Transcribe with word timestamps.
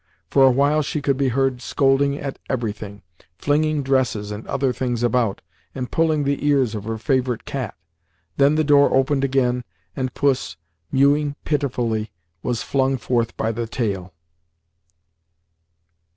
For 0.31 0.47
a 0.47 0.51
while 0.51 0.81
she 0.81 0.99
could 0.99 1.15
be 1.15 1.27
heard 1.27 1.61
scolding 1.61 2.17
at 2.17 2.39
everything, 2.49 3.03
flinging 3.37 3.83
dresses 3.83 4.31
and 4.31 4.47
other 4.47 4.73
things 4.73 5.03
about, 5.03 5.43
and 5.75 5.91
pulling 5.91 6.23
the 6.23 6.43
ears 6.47 6.73
of 6.73 6.85
her 6.85 6.97
favourite 6.97 7.45
cat. 7.45 7.75
Then 8.37 8.55
the 8.55 8.63
door 8.63 8.95
opened 8.95 9.23
again, 9.23 9.63
and 9.95 10.11
puss, 10.15 10.57
mewing 10.91 11.35
pitifully, 11.45 12.09
was 12.41 12.63
flung 12.63 12.97
forth 12.97 13.37
by 13.37 13.51
the 13.51 13.67
tail. 13.67 14.11